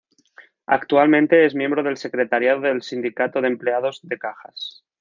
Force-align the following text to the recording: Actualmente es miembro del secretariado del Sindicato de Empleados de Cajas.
Actualmente 0.65 1.45
es 1.45 1.53
miembro 1.53 1.83
del 1.83 1.95
secretariado 1.95 2.61
del 2.61 2.81
Sindicato 2.81 3.39
de 3.39 3.49
Empleados 3.49 3.99
de 4.01 4.17
Cajas. 4.17 4.83